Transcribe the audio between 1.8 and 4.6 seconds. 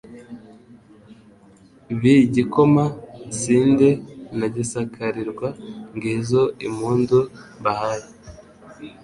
B'i Gikoma-sinde na